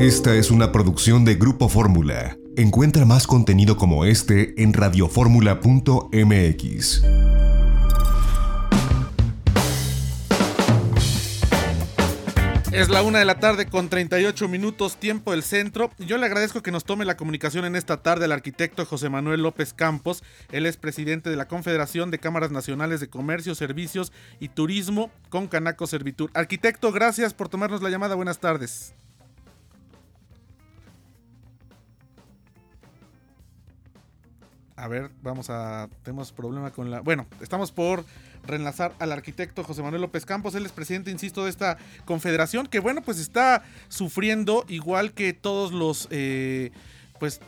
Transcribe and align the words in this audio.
Esta 0.00 0.34
es 0.34 0.50
una 0.50 0.72
producción 0.72 1.24
de 1.26 1.34
Grupo 1.34 1.68
Fórmula. 1.68 2.38
Encuentra 2.56 3.04
más 3.04 3.26
contenido 3.26 3.76
como 3.76 4.06
este 4.06 4.54
en 4.62 4.72
radioformula.mx. 4.72 7.02
Es 12.72 12.88
la 12.88 13.02
una 13.02 13.18
de 13.18 13.26
la 13.26 13.40
tarde 13.40 13.66
con 13.66 13.90
38 13.90 14.48
minutos 14.48 14.96
tiempo 14.96 15.32
del 15.32 15.42
centro. 15.42 15.90
Yo 15.98 16.16
le 16.16 16.24
agradezco 16.24 16.62
que 16.62 16.70
nos 16.70 16.84
tome 16.84 17.04
la 17.04 17.18
comunicación 17.18 17.66
en 17.66 17.76
esta 17.76 17.98
tarde 17.98 18.24
al 18.24 18.32
arquitecto 18.32 18.86
José 18.86 19.10
Manuel 19.10 19.42
López 19.42 19.74
Campos. 19.74 20.22
Él 20.50 20.64
es 20.64 20.78
presidente 20.78 21.28
de 21.28 21.36
la 21.36 21.46
Confederación 21.46 22.10
de 22.10 22.18
Cámaras 22.18 22.50
Nacionales 22.50 23.00
de 23.00 23.10
Comercio, 23.10 23.54
Servicios 23.54 24.12
y 24.38 24.48
Turismo 24.48 25.10
con 25.28 25.46
Canaco 25.46 25.86
Servitur. 25.86 26.30
Arquitecto, 26.32 26.90
gracias 26.90 27.34
por 27.34 27.50
tomarnos 27.50 27.82
la 27.82 27.90
llamada. 27.90 28.14
Buenas 28.14 28.38
tardes. 28.38 28.94
A 34.80 34.88
ver, 34.88 35.10
vamos 35.22 35.50
a. 35.50 35.90
Tenemos 36.02 36.32
problema 36.32 36.70
con 36.70 36.90
la. 36.90 37.00
Bueno, 37.00 37.26
estamos 37.42 37.70
por 37.70 38.02
reenlazar 38.46 38.94
al 38.98 39.12
arquitecto 39.12 39.62
José 39.62 39.82
Manuel 39.82 40.00
López 40.00 40.24
Campos. 40.24 40.54
Él 40.54 40.64
es 40.64 40.72
presidente, 40.72 41.10
insisto, 41.10 41.44
de 41.44 41.50
esta 41.50 41.76
confederación 42.06 42.66
que, 42.66 42.80
bueno, 42.80 43.02
pues 43.02 43.18
está 43.18 43.62
sufriendo 43.88 44.64
igual 44.68 45.12
que 45.12 45.34
todos 45.34 45.72
los. 45.72 46.08
Eh, 46.10 46.70
pues 47.18 47.40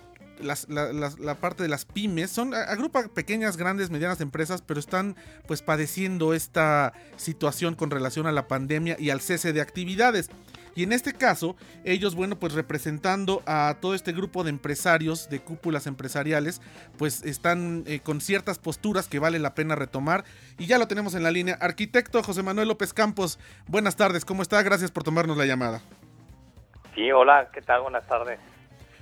la, 0.42 1.34
parte 1.40 1.62
de 1.62 1.70
las 1.70 1.86
pymes 1.86 2.30
son 2.30 2.52
agrupa 2.52 3.08
pequeñas, 3.08 3.56
grandes, 3.56 3.88
medianas 3.88 4.20
empresas, 4.20 4.60
pero 4.60 4.78
están 4.78 5.16
pues 5.46 5.62
padeciendo 5.62 6.34
esta 6.34 6.92
situación 7.16 7.76
con 7.76 7.90
relación 7.90 8.26
a 8.26 8.32
la 8.32 8.46
pandemia 8.46 8.96
y 8.98 9.08
al 9.08 9.22
cese 9.22 9.54
de 9.54 9.62
actividades. 9.62 10.28
Y 10.74 10.84
en 10.84 10.92
este 10.92 11.12
caso, 11.12 11.56
ellos, 11.84 12.14
bueno, 12.14 12.36
pues 12.36 12.54
representando 12.54 13.42
a 13.46 13.76
todo 13.80 13.94
este 13.94 14.12
grupo 14.12 14.44
de 14.44 14.50
empresarios, 14.50 15.28
de 15.28 15.40
cúpulas 15.40 15.86
empresariales, 15.86 16.60
pues 16.98 17.22
están 17.24 17.84
eh, 17.86 18.00
con 18.00 18.20
ciertas 18.20 18.58
posturas 18.58 19.08
que 19.08 19.18
vale 19.18 19.38
la 19.38 19.54
pena 19.54 19.74
retomar. 19.74 20.24
Y 20.58 20.66
ya 20.66 20.78
lo 20.78 20.88
tenemos 20.88 21.14
en 21.14 21.22
la 21.22 21.30
línea. 21.30 21.56
Arquitecto 21.60 22.22
José 22.22 22.42
Manuel 22.42 22.68
López 22.68 22.92
Campos, 22.94 23.38
buenas 23.66 23.96
tardes, 23.96 24.24
¿cómo 24.24 24.42
está? 24.42 24.62
Gracias 24.62 24.90
por 24.90 25.04
tomarnos 25.04 25.36
la 25.36 25.46
llamada. 25.46 25.80
Sí, 26.94 27.10
hola, 27.10 27.48
¿qué 27.52 27.62
tal? 27.62 27.82
Buenas 27.82 28.06
tardes. 28.06 28.38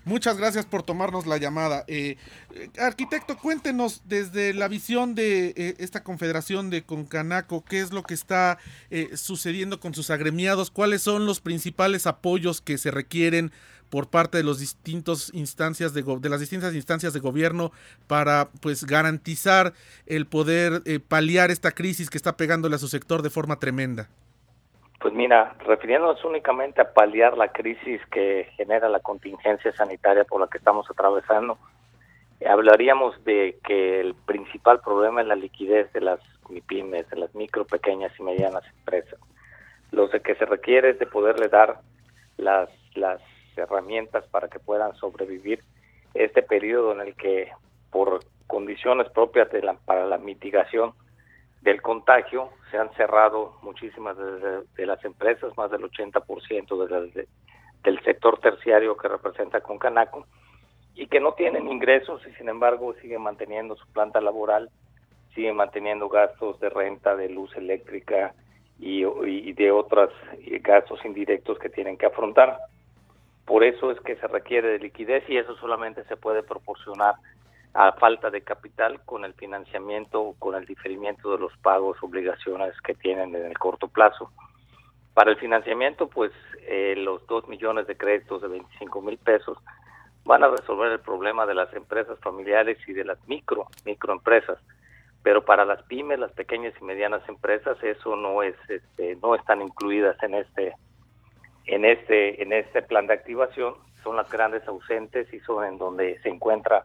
Muchas 0.05 0.39
gracias 0.39 0.65
por 0.65 0.83
tomarnos 0.83 1.27
la 1.27 1.37
llamada. 1.37 1.85
Eh, 1.87 2.17
eh, 2.55 2.71
arquitecto, 2.79 3.37
cuéntenos 3.37 4.03
desde 4.07 4.55
la 4.55 4.67
visión 4.67 5.15
de 5.15 5.53
eh, 5.57 5.75
esta 5.79 6.03
confederación 6.03 6.71
de 6.71 6.83
Concanaco, 6.83 7.65
qué 7.65 7.81
es 7.81 7.93
lo 7.93 8.03
que 8.03 8.15
está 8.15 8.59
sucediendo 9.15 9.79
con 9.79 9.95
sus 9.95 10.11
agremiados, 10.11 10.71
cuáles 10.71 11.03
son 11.03 11.27
los 11.27 11.41
principales 11.41 12.07
apoyos 12.07 12.61
que 12.61 12.79
se 12.79 12.91
requieren 12.91 13.53
por 13.89 14.09
parte 14.09 14.39
de 14.39 14.45
los 14.45 14.59
distintos 14.59 15.31
instancias 15.35 15.93
de, 15.93 16.03
de 16.03 16.29
las 16.29 16.41
distintas 16.41 16.75
instancias 16.75 17.13
de 17.13 17.21
gobierno 17.21 17.73
para 18.07 18.51
pues 18.61 18.85
garantizar 18.85 19.75
el 20.07 20.27
poder 20.27 20.83
paliar 21.09 21.51
esta 21.51 21.73
crisis 21.73 22.11
que 22.11 22.19
está 22.19 22.37
pegándole 22.37 22.77
a 22.77 22.79
su 22.79 22.89
sector 22.89 23.23
de 23.23 23.31
forma 23.31 23.59
tremenda. 23.59 24.09
Pues 25.01 25.15
mira, 25.15 25.55
refiriéndonos 25.61 26.23
únicamente 26.27 26.83
a 26.83 26.93
paliar 26.93 27.39
la 27.39 27.49
crisis 27.49 28.05
que 28.13 28.47
genera 28.57 28.87
la 28.91 29.01
contingencia 29.01 29.73
sanitaria 29.73 30.25
por 30.25 30.43
la 30.43 30.47
que 30.47 30.59
estamos 30.59 30.91
atravesando, 30.91 31.57
hablaríamos 32.47 33.25
de 33.25 33.59
que 33.65 34.01
el 34.01 34.15
principal 34.15 34.81
problema 34.81 35.23
es 35.23 35.27
la 35.27 35.37
liquidez 35.37 35.91
de 35.95 36.03
las 36.03 36.21
MIPIMES, 36.51 37.09
de 37.09 37.17
las 37.17 37.35
micro, 37.35 37.65
pequeñas 37.65 38.13
y 38.19 38.23
medianas 38.23 38.63
empresas. 38.79 39.19
Lo 39.91 40.11
que 40.11 40.35
se 40.35 40.45
requiere 40.45 40.91
es 40.91 40.99
de 40.99 41.07
poderle 41.07 41.49
dar 41.49 41.81
las, 42.37 42.69
las 42.95 43.23
herramientas 43.57 44.27
para 44.27 44.49
que 44.49 44.59
puedan 44.59 44.95
sobrevivir 44.97 45.65
este 46.13 46.43
periodo 46.43 46.93
en 46.93 47.01
el 47.01 47.15
que 47.15 47.51
por 47.91 48.21
condiciones 48.47 49.09
propias 49.09 49.51
de 49.51 49.63
la, 49.63 49.75
para 49.75 50.05
la 50.05 50.19
mitigación 50.19 50.93
del 51.63 51.83
contagio, 51.83 52.51
se 52.71 52.79
han 52.79 52.91
cerrado 52.95 53.57
muchísimas 53.63 54.17
de, 54.17 54.87
las 54.87 55.05
empresas, 55.05 55.57
más 55.57 55.71
del 55.71 55.83
80% 55.83 57.05
de 57.15 57.27
del 57.83 58.03
sector 58.03 58.39
terciario 58.41 58.97
que 58.97 59.09
representa 59.09 59.61
Concanaco, 59.61 60.27
y 60.95 61.07
que 61.07 61.21
no 61.21 61.33
tienen 61.33 61.67
ingresos 61.69 62.21
y 62.27 62.33
sin 62.35 62.49
embargo 62.49 62.95
siguen 63.01 63.23
manteniendo 63.23 63.77
su 63.77 63.87
planta 63.93 64.21
laboral, 64.21 64.71
siguen 65.35 65.57
manteniendo 65.57 66.09
gastos 66.09 66.61
de 66.61 66.69
renta, 66.69 67.17
de 67.17 67.29
luz 67.29 67.55
eléctrica 67.57 68.35
y, 68.79 69.05
y 69.07 69.53
de 69.53 69.71
otros 69.71 70.13
gastos 70.61 71.03
indirectos 71.05 71.59
que 71.59 71.71
tienen 71.71 71.97
que 71.97 72.07
afrontar. 72.07 72.59
Por 73.47 73.65
eso 73.65 73.91
es 73.91 74.01
que 74.01 74.17
se 74.17 74.27
requiere 74.27 74.69
de 74.69 74.79
liquidez 74.79 75.25
y 75.29 75.39
eso 75.39 75.57
solamente 75.57 76.05
se 76.05 76.17
puede 76.17 76.43
proporcionar 76.43 77.15
a 77.73 77.93
falta 77.93 78.31
de 78.31 78.43
capital 78.43 79.01
con 79.05 79.25
el 79.25 79.35
financiamiento 79.35 80.35
con 80.39 80.55
el 80.57 80.67
diferimiento 80.67 81.33
de 81.33 81.39
los 81.39 81.57
pagos, 81.59 81.99
obligaciones 82.03 82.75
que 82.83 82.95
tienen 82.95 83.35
en 83.35 83.47
el 83.47 83.59
corto 83.59 83.89
plazo. 83.89 84.31
Para 85.15 85.31
el 85.31 85.37
financiamiento, 85.37 86.09
pues 86.09 86.33
eh, 86.67 86.95
los 86.97 87.27
dos 87.27 87.47
millones 87.49 87.87
de 87.87 87.97
créditos 87.97 88.43
de 88.43 88.49
25 88.49 89.03
mil 89.03 89.19
pesos 89.19 89.59
van 90.25 90.43
a 90.45 90.49
resolver 90.49 90.93
el 90.93 91.01
problema 91.01 91.47
de 91.47 91.55
las 91.55 91.73
empresas 91.75 92.19
familiares 92.21 92.79
y 92.87 92.93
de 92.93 93.05
las 93.05 93.19
micro, 93.29 93.67
microempresas. 93.85 94.59
Pero 95.23 95.45
para 95.45 95.65
las 95.65 95.83
pymes, 95.85 96.19
las 96.19 96.33
pequeñas 96.33 96.73
y 96.81 96.85
medianas 96.85 97.29
empresas, 97.29 97.77
eso 97.83 98.17
no 98.17 98.43
es, 98.43 98.55
este, 98.69 99.17
no 99.23 99.35
están 99.35 99.61
incluidas 99.61 100.21
en 100.23 100.35
este, 100.35 100.75
en 101.67 101.85
este, 101.85 102.43
en 102.43 102.53
este 102.53 102.83
plan 102.83 103.07
de 103.07 103.15
activación. 103.15 103.75
Son 104.03 104.17
las 104.17 104.31
grandes 104.31 104.67
ausentes 104.67 105.33
y 105.33 105.41
son 105.41 105.65
en 105.65 105.79
donde 105.79 106.19
se 106.23 106.31
encuentra 106.31 106.85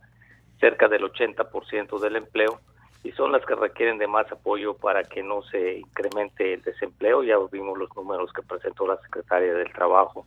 cerca 0.59 0.87
del 0.87 1.03
80% 1.03 1.99
del 1.99 2.15
empleo 2.15 2.59
y 3.03 3.11
son 3.11 3.31
las 3.31 3.45
que 3.45 3.55
requieren 3.55 3.97
de 3.99 4.07
más 4.07 4.31
apoyo 4.31 4.73
para 4.73 5.03
que 5.03 5.21
no 5.21 5.43
se 5.43 5.77
incremente 5.77 6.53
el 6.53 6.61
desempleo. 6.63 7.23
Ya 7.23 7.37
vimos 7.51 7.77
los 7.77 7.95
números 7.95 8.33
que 8.33 8.41
presentó 8.41 8.87
la 8.87 8.97
Secretaria 8.97 9.53
del 9.53 9.71
Trabajo 9.71 10.25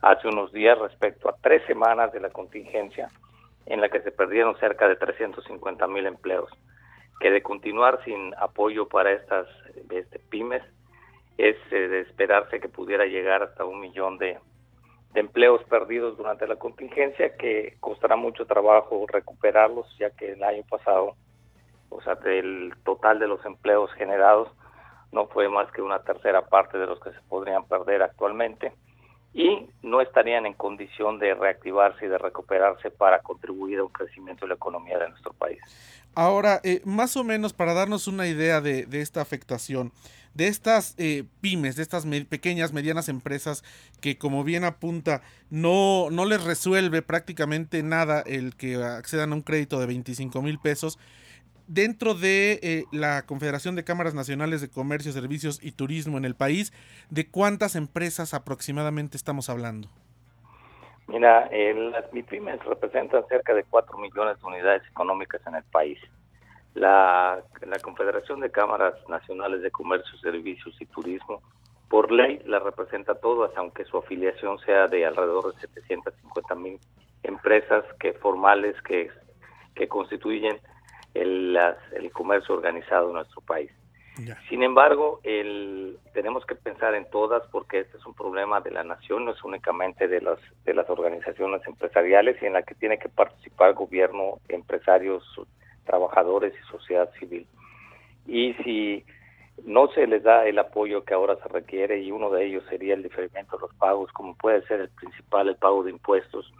hace 0.00 0.28
unos 0.28 0.52
días 0.52 0.78
respecto 0.78 1.28
a 1.28 1.36
tres 1.40 1.62
semanas 1.66 2.12
de 2.12 2.20
la 2.20 2.30
contingencia 2.30 3.10
en 3.66 3.80
la 3.80 3.88
que 3.88 4.00
se 4.00 4.10
perdieron 4.10 4.58
cerca 4.58 4.88
de 4.88 4.96
350 4.96 5.86
mil 5.86 6.06
empleos. 6.06 6.50
Que 7.20 7.30
de 7.30 7.42
continuar 7.42 8.02
sin 8.04 8.34
apoyo 8.38 8.88
para 8.88 9.12
estas 9.12 9.46
este, 9.90 10.18
pymes 10.18 10.62
es 11.38 11.56
eh, 11.70 11.88
de 11.88 12.00
esperarse 12.00 12.60
que 12.60 12.68
pudiera 12.68 13.06
llegar 13.06 13.42
hasta 13.42 13.64
un 13.64 13.80
millón 13.80 14.18
de, 14.18 14.38
de 15.14 15.20
empleos 15.20 15.62
perdidos 15.64 16.16
durante 16.18 16.46
la 16.46 16.56
contingencia 16.56 17.36
que 17.36 17.76
costará 17.78 18.16
mucho 18.16 18.46
trabajo 18.46 19.06
recuperarlos 19.06 19.86
ya 19.96 20.10
que 20.10 20.32
el 20.32 20.42
año 20.42 20.64
pasado, 20.68 21.14
o 21.88 22.02
sea, 22.02 22.16
del 22.16 22.74
total 22.84 23.20
de 23.20 23.28
los 23.28 23.44
empleos 23.46 23.92
generados 23.94 24.48
no 25.12 25.28
fue 25.28 25.48
más 25.48 25.70
que 25.70 25.82
una 25.82 26.00
tercera 26.00 26.42
parte 26.46 26.78
de 26.78 26.86
los 26.86 26.98
que 26.98 27.12
se 27.12 27.20
podrían 27.28 27.64
perder 27.66 28.02
actualmente 28.02 28.72
y 29.32 29.68
no 29.82 30.00
estarían 30.00 30.46
en 30.46 30.54
condición 30.54 31.20
de 31.20 31.34
reactivarse 31.34 32.06
y 32.06 32.08
de 32.08 32.18
recuperarse 32.18 32.90
para 32.90 33.20
contribuir 33.20 33.78
a 33.78 33.84
un 33.84 33.90
crecimiento 33.90 34.44
de 34.44 34.48
la 34.48 34.54
economía 34.54 34.98
de 34.98 35.10
nuestro 35.10 35.32
país. 35.32 35.60
Ahora, 36.16 36.60
eh, 36.64 36.80
más 36.84 37.16
o 37.16 37.22
menos 37.22 37.52
para 37.52 37.72
darnos 37.72 38.08
una 38.08 38.26
idea 38.26 38.60
de, 38.60 38.86
de 38.86 39.00
esta 39.00 39.20
afectación, 39.20 39.92
de 40.34 40.48
estas 40.48 40.94
eh, 40.98 41.24
pymes, 41.40 41.76
de 41.76 41.82
estas 41.82 42.06
pequeñas, 42.28 42.72
medianas 42.72 43.08
empresas 43.08 43.64
que 44.00 44.18
como 44.18 44.44
bien 44.44 44.64
apunta, 44.64 45.22
no, 45.50 46.08
no 46.10 46.24
les 46.24 46.42
resuelve 46.44 47.02
prácticamente 47.02 47.82
nada 47.82 48.22
el 48.26 48.56
que 48.56 48.76
accedan 48.76 49.32
a 49.32 49.36
un 49.36 49.42
crédito 49.42 49.80
de 49.80 49.86
25 49.86 50.42
mil 50.42 50.58
pesos. 50.58 50.98
Dentro 51.66 52.14
de 52.14 52.60
eh, 52.62 52.84
la 52.92 53.24
Confederación 53.24 53.74
de 53.74 53.84
Cámaras 53.84 54.12
Nacionales 54.12 54.60
de 54.60 54.68
Comercio, 54.68 55.12
Servicios 55.12 55.58
y 55.62 55.72
Turismo 55.72 56.18
en 56.18 56.26
el 56.26 56.34
país, 56.34 56.74
¿de 57.08 57.26
cuántas 57.26 57.74
empresas 57.74 58.34
aproximadamente 58.34 59.16
estamos 59.16 59.48
hablando? 59.48 59.88
Mira, 61.06 61.48
las 61.50 62.12
MIPIMES 62.12 62.64
representan 62.64 63.26
cerca 63.28 63.54
de 63.54 63.64
4 63.64 63.98
millones 63.98 64.38
de 64.40 64.46
unidades 64.46 64.82
económicas 64.90 65.40
en 65.46 65.54
el 65.54 65.64
país. 65.64 65.98
La, 66.74 67.42
Confederación 67.82 68.40
de 68.40 68.50
Cámaras 68.50 68.94
Nacionales 69.08 69.62
de 69.62 69.70
Comercio, 69.70 70.16
Servicios 70.18 70.74
y 70.80 70.86
Turismo, 70.86 71.42
por 71.88 72.10
ley, 72.10 72.40
la 72.46 72.58
representa 72.58 73.14
todas, 73.14 73.50
aunque 73.56 73.84
su 73.84 73.98
afiliación 73.98 74.58
sea 74.60 74.86
de 74.88 75.04
alrededor 75.04 75.54
de 75.54 75.60
750 75.60 76.54
mil 76.54 76.80
empresas 77.22 77.84
que 78.00 78.12
formales 78.14 78.80
que, 78.82 79.10
que 79.74 79.88
constituyen 79.88 80.58
el, 81.14 81.56
el 81.92 82.10
comercio 82.12 82.54
organizado 82.54 83.08
en 83.08 83.14
nuestro 83.14 83.40
país. 83.42 83.70
Sin 84.48 84.62
embargo, 84.62 85.20
el, 85.24 85.98
tenemos 86.12 86.46
que 86.46 86.54
pensar 86.54 86.94
en 86.94 87.10
todas 87.10 87.42
porque 87.50 87.80
este 87.80 87.96
es 87.96 88.06
un 88.06 88.14
problema 88.14 88.60
de 88.60 88.70
la 88.70 88.84
nación, 88.84 89.24
no 89.24 89.32
es 89.32 89.42
únicamente 89.42 90.06
de 90.06 90.20
las, 90.20 90.38
de 90.64 90.72
las 90.72 90.88
organizaciones 90.88 91.66
empresariales 91.66 92.40
y 92.40 92.46
en 92.46 92.52
la 92.52 92.62
que 92.62 92.76
tiene 92.76 92.98
que 92.98 93.08
participar 93.08 93.74
gobierno, 93.74 94.38
empresarios, 94.48 95.24
trabajadores 95.84 96.54
y 96.54 96.70
sociedad 96.70 97.10
civil. 97.18 97.46
Y 98.26 98.54
si 98.64 99.04
no 99.64 99.88
se 99.88 100.06
les 100.06 100.22
da 100.22 100.46
el 100.46 100.58
apoyo 100.58 101.04
que 101.04 101.14
ahora 101.14 101.36
se 101.36 101.48
requiere 101.48 102.00
y 102.00 102.10
uno 102.10 102.30
de 102.30 102.46
ellos 102.46 102.64
sería 102.68 102.94
el 102.94 103.02
diferimiento 103.02 103.56
de 103.56 103.62
los 103.62 103.74
pagos, 103.74 104.10
como 104.12 104.34
puede 104.34 104.62
ser 104.66 104.80
el 104.80 104.88
principal, 104.90 105.48
el 105.48 105.56
pago 105.56 105.82
de 105.84 105.90
impuestos, 105.90 106.52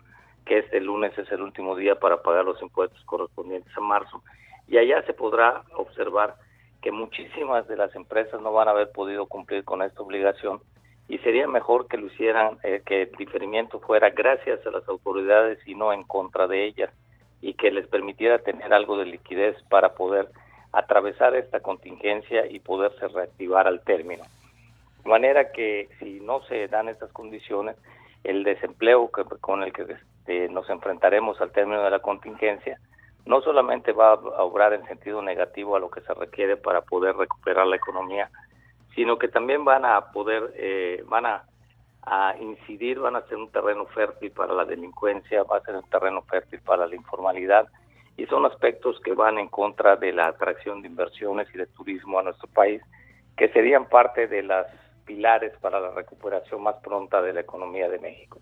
que 0.45 0.59
este 0.59 0.81
lunes 0.81 1.17
es 1.19 1.31
el 1.33 1.43
último 1.43 1.75
día 1.75 1.99
para 1.99 2.23
pagar 2.23 2.45
los 2.45 2.61
impuestos 2.63 3.03
correspondientes 3.05 3.77
a 3.77 3.81
marzo. 3.81 4.23
Y 4.69 4.79
allá 4.79 5.03
se 5.07 5.15
podrá 5.15 5.63
observar 5.75 6.37
que 6.83 6.93
muchísimas 6.93 7.67
de 7.67 7.77
las 7.77 7.95
empresas 7.95 8.41
no 8.41 8.53
van 8.53 8.69
a 8.69 8.73
haber 8.73 8.93
podido 8.93 9.27
cumplir 9.27 9.65
con 9.65 9.83
esta 9.83 10.03
obligación 10.03 10.61
y 11.09 11.19
sería 11.19 11.47
mejor 11.47 11.89
que 11.89 11.97
lo 11.97 12.07
hicieran, 12.07 12.59
eh, 12.63 12.83
que 12.85 13.03
el 13.03 13.13
diferimiento 13.13 13.81
fuera 13.81 14.11
gracias 14.11 14.67
a 14.67 14.71
las 14.71 14.87
autoridades 14.89 15.59
y 15.67 15.75
no 15.75 15.93
en 15.93 16.03
contra 16.03 16.47
de 16.47 16.65
ellas 16.65 16.91
y 17.45 17.53
que 17.53 17.71
les 17.71 17.87
permitiera 17.87 18.39
tener 18.39 18.73
algo 18.73 18.97
de 18.97 19.05
liquidez 19.05 19.55
para 19.69 19.95
poder 19.95 20.29
atravesar 20.73 21.37
esta 21.37 21.61
contingencia 21.61 22.47
y 22.47 22.59
poderse 22.59 23.07
reactivar 23.07 23.69
al 23.69 23.83
término. 23.83 24.25
De 25.03 25.11
manera 25.11 25.53
que 25.53 25.91
si 25.99 26.21
no 26.21 26.43
se 26.45 26.69
dan 26.69 26.89
estas 26.89 27.13
condiciones, 27.13 27.77
el 28.25 28.45
desempleo 28.45 29.11
con 29.43 29.63
el 29.63 29.75
que 29.75 29.83
este, 29.83 30.49
nos 30.49 30.71
enfrentaremos 30.71 31.39
al 31.43 31.53
término 31.53 31.83
de 31.83 31.91
la 31.91 31.99
contingencia 31.99 32.79
no 33.27 33.43
solamente 33.43 33.93
va 33.93 34.13
a 34.13 34.43
obrar 34.43 34.73
en 34.73 34.87
sentido 34.87 35.21
negativo 35.21 35.77
a 35.77 35.81
lo 35.81 35.91
que 35.91 36.01
se 36.01 36.15
requiere 36.15 36.57
para 36.57 36.81
poder 36.81 37.15
recuperar 37.15 37.67
la 37.67 37.77
economía, 37.77 38.31
sino 38.95 39.19
que 39.19 39.29
también 39.29 39.65
van 39.65 39.85
a 39.85 40.13
poder, 40.13 40.53
eh, 40.57 41.05
van 41.09 41.27
a, 41.27 41.45
a, 42.07 42.35
incidir, 42.41 42.99
van 42.99 43.17
a 43.17 43.23
ser 43.23 43.37
un 43.37 43.51
terreno 43.51 43.87
fértil 43.87 44.31
para 44.31 44.55
la 44.55 44.65
delincuencia, 44.65 45.43
va 45.45 45.59
a 45.59 45.63
ser 45.63 45.77
un 45.77 45.89
terreno 45.89 46.23
fértil 46.23 46.61
para 46.61 46.87
la 46.87 46.95
informalidad 46.95 47.69
y 48.17 48.27
son 48.27 48.47
aspectos 48.47 49.01
que 49.01 49.15
van 49.15 49.39
en 49.39 49.49
contra 49.49 49.97
de 49.97 50.13
la 50.13 50.29
atracción 50.29 50.83
de 50.83 50.89
inversiones 50.89 51.49
y 51.55 51.59
de 51.59 51.67
turismo 51.67 52.19
a 52.19 52.23
nuestro 52.23 52.49
país, 52.49 52.81
que 53.37 53.49
serían 53.49 53.89
parte 53.89 54.29
de 54.29 54.43
las 54.43 54.67
pilares 55.05 55.53
para 55.61 55.81
la 55.81 55.91
recuperación 55.91 56.63
más 56.63 56.77
pronta 56.77 57.21
de 57.23 57.33
la 57.33 57.41
economía 57.41 57.89
de 57.89 57.99
México. 57.99 58.41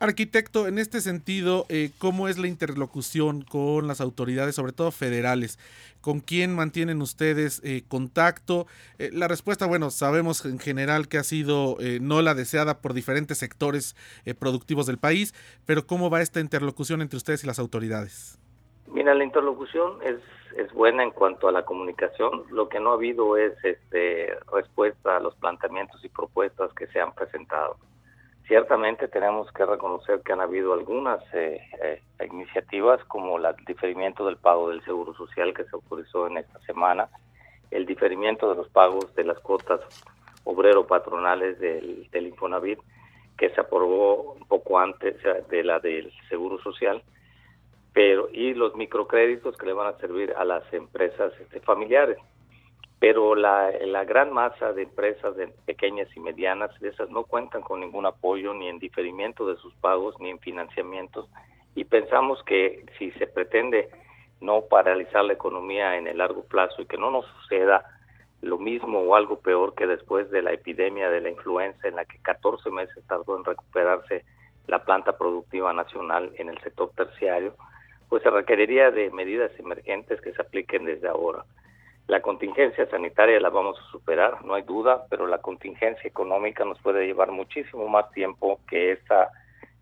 Arquitecto, 0.00 0.66
en 0.66 0.78
este 0.78 1.00
sentido, 1.00 1.66
eh, 1.68 1.90
¿cómo 1.98 2.26
es 2.26 2.36
la 2.36 2.48
interlocución 2.48 3.42
con 3.42 3.86
las 3.86 4.00
autoridades, 4.00 4.56
sobre 4.56 4.72
todo 4.72 4.90
federales? 4.90 5.56
¿Con 6.00 6.18
quién 6.18 6.54
mantienen 6.54 7.00
ustedes 7.00 7.62
eh, 7.64 7.84
contacto? 7.86 8.66
Eh, 8.98 9.10
la 9.12 9.28
respuesta, 9.28 9.66
bueno, 9.66 9.90
sabemos 9.90 10.44
en 10.46 10.58
general 10.58 11.06
que 11.06 11.18
ha 11.18 11.22
sido 11.22 11.76
no 12.00 12.22
la 12.22 12.34
deseada 12.34 12.78
por 12.78 12.92
diferentes 12.92 13.38
sectores 13.38 13.94
productivos 14.38 14.86
del 14.86 14.98
país, 14.98 15.32
pero 15.64 15.86
¿cómo 15.86 16.10
va 16.10 16.22
esta 16.22 16.40
interlocución 16.40 17.00
entre 17.00 17.16
ustedes 17.16 17.44
y 17.44 17.46
las 17.46 17.60
autoridades? 17.60 18.38
Mira, 18.88 19.14
la 19.14 19.24
interlocución 19.24 19.98
es, 20.02 20.16
es 20.56 20.72
buena 20.72 21.04
en 21.04 21.12
cuanto 21.12 21.48
a 21.48 21.52
la 21.52 21.64
comunicación. 21.64 22.42
Lo 22.50 22.68
que 22.68 22.80
no 22.80 22.90
ha 22.90 22.94
habido 22.94 23.36
es 23.36 23.52
este, 23.64 24.36
respuesta 24.52 25.16
a 25.16 25.20
los 25.20 25.36
planteamientos 25.36 26.04
y 26.04 26.08
propuestas 26.08 26.72
que 26.74 26.88
se 26.88 27.00
han 27.00 27.14
presentado. 27.14 27.76
Ciertamente 28.46 29.08
tenemos 29.08 29.50
que 29.52 29.64
reconocer 29.64 30.20
que 30.20 30.32
han 30.32 30.40
habido 30.42 30.74
algunas 30.74 31.22
eh, 31.32 31.60
eh, 31.82 32.00
iniciativas 32.30 33.02
como 33.04 33.38
el 33.38 33.46
diferimiento 33.66 34.26
del 34.26 34.36
pago 34.36 34.68
del 34.68 34.84
Seguro 34.84 35.14
Social 35.14 35.54
que 35.54 35.64
se 35.64 35.70
autorizó 35.72 36.26
en 36.26 36.36
esta 36.36 36.58
semana, 36.60 37.08
el 37.70 37.86
diferimiento 37.86 38.50
de 38.50 38.56
los 38.56 38.68
pagos 38.68 39.14
de 39.14 39.24
las 39.24 39.38
cuotas 39.40 39.80
obrero-patronales 40.44 41.58
del, 41.58 42.08
del 42.10 42.26
Infonavit 42.26 42.78
que 43.38 43.48
se 43.50 43.60
aprobó 43.60 44.34
un 44.34 44.46
poco 44.46 44.78
antes 44.78 45.16
de 45.48 45.64
la 45.64 45.80
del 45.80 46.12
Seguro 46.28 46.58
Social, 46.62 47.02
pero 47.92 48.28
y 48.30 48.52
los 48.52 48.76
microcréditos 48.76 49.56
que 49.56 49.66
le 49.66 49.72
van 49.72 49.94
a 49.94 49.98
servir 49.98 50.34
a 50.36 50.44
las 50.44 50.70
empresas 50.72 51.32
este, 51.40 51.60
familiares 51.60 52.18
pero 53.06 53.34
la, 53.34 53.70
gran 54.04 54.32
masa 54.32 54.72
de 54.72 54.84
empresas 54.84 55.36
de 55.36 55.48
pequeñas 55.66 56.08
y 56.16 56.20
medianas, 56.20 56.70
esas 56.80 57.10
no 57.10 57.24
cuentan 57.24 57.60
con 57.60 57.80
ningún 57.80 58.06
apoyo 58.06 58.54
ni 58.54 58.66
en 58.66 58.78
diferimiento 58.78 59.46
de 59.46 59.56
sus 59.56 59.74
pagos 59.74 60.18
ni 60.20 60.30
en 60.30 60.38
financiamientos 60.38 61.28
y 61.74 61.84
pensamos 61.84 62.42
que 62.44 62.86
si 62.98 63.10
se 63.10 63.26
pretende 63.26 63.90
no 64.40 64.62
paralizar 64.62 65.22
la 65.22 65.34
economía 65.34 65.98
en 65.98 66.06
el 66.06 66.16
largo 66.16 66.44
plazo 66.44 66.80
y 66.80 66.86
que 66.86 66.96
no 66.96 67.10
nos 67.10 67.26
suceda 67.26 67.84
lo 68.40 68.56
mismo 68.56 69.00
o 69.00 69.14
algo 69.14 69.38
peor 69.38 69.74
que 69.74 69.86
después 69.86 70.30
de 70.30 70.40
la 70.40 70.54
epidemia 70.54 71.10
de 71.10 71.20
la 71.20 71.28
influenza 71.28 71.86
en 71.86 71.96
la 71.96 72.06
que 72.06 72.16
14 72.22 72.70
meses 72.70 73.06
tardó 73.06 73.36
en 73.36 73.44
recuperarse 73.44 74.24
la 74.66 74.82
planta 74.82 75.18
productiva 75.18 75.74
nacional 75.74 76.32
en 76.38 76.48
el 76.48 76.58
sector 76.62 76.90
terciario, 76.96 77.54
pues 78.08 78.22
se 78.22 78.30
requeriría 78.30 78.90
de 78.90 79.10
medidas 79.10 79.50
emergentes 79.58 80.22
que 80.22 80.32
se 80.32 80.40
apliquen 80.40 80.86
desde 80.86 81.08
ahora. 81.08 81.44
La 82.06 82.20
contingencia 82.20 82.86
sanitaria 82.90 83.40
la 83.40 83.48
vamos 83.48 83.78
a 83.78 83.90
superar, 83.90 84.44
no 84.44 84.54
hay 84.54 84.62
duda, 84.62 85.06
pero 85.08 85.26
la 85.26 85.38
contingencia 85.38 86.06
económica 86.06 86.64
nos 86.64 86.78
puede 86.80 87.06
llevar 87.06 87.30
muchísimo 87.30 87.88
más 87.88 88.10
tiempo 88.10 88.60
que 88.68 88.92
esta 88.92 89.30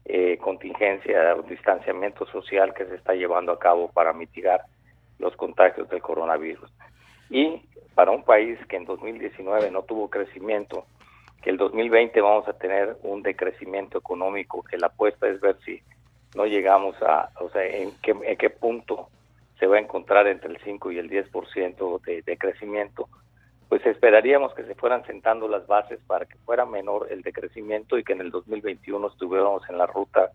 eh, 0.05 0.39
contingencia 0.39 1.35
o 1.35 1.43
distanciamiento 1.43 2.25
social 2.27 2.75
que 2.75 2.87
se 2.87 2.95
está 2.95 3.15
llevando 3.15 3.51
a 3.51 3.59
cabo 3.59 3.91
para 3.91 4.13
mitigar 4.13 4.63
los 5.19 5.35
contagios 5.37 5.89
del 5.89 6.01
coronavirus. 6.01 6.71
Y 7.29 7.61
para 7.97 8.13
un 8.13 8.23
país 8.23 8.59
que 8.69 8.77
en 8.77 8.85
2019 8.85 9.71
no 9.73 9.83
tuvo 9.83 10.09
crecimiento, 10.09 10.87
que 11.43 11.51
el 11.51 11.57
2020 11.57 12.21
vamos 12.21 12.47
a 12.47 12.53
tener 12.53 12.97
un 13.03 13.23
decrecimiento 13.23 13.99
económico, 13.99 14.63
que 14.63 14.79
la 14.79 14.87
apuesta 14.87 15.27
es 15.29 15.41
ver 15.41 15.57
si 15.65 15.83
no 16.37 16.47
llegamos 16.47 16.95
a, 17.03 17.31
o 17.41 17.51
sea, 17.51 17.65
en 17.65 17.91
qué, 18.01 18.13
en 18.13 18.37
qué 18.37 18.49
punto 18.49 19.09
se 19.63 19.69
va 19.69 19.77
a 19.77 19.81
encontrar 19.81 20.27
entre 20.27 20.51
el 20.51 20.59
5 20.65 20.91
y 20.91 20.99
el 20.99 21.09
10% 21.09 22.01
de, 22.01 22.23
de 22.23 22.37
crecimiento, 22.37 23.09
pues 23.69 23.87
esperaríamos 23.87 24.53
que 24.55 24.65
se 24.65 24.75
fueran 24.75 25.07
sentando 25.07 25.47
las 25.47 25.69
bases 25.69 26.01
para 26.05 26.27
que 26.27 26.37
fuera 26.39 26.67
menor 26.67 27.07
el 27.13 27.23
decrecimiento 27.23 27.97
y 27.97 28.03
que 28.03 28.13
en 28.13 28.23
el 28.23 28.33
2021 28.33 29.07
estuviéramos 29.07 29.63
en 29.71 29.79
la 29.79 29.87
ruta 29.87 30.33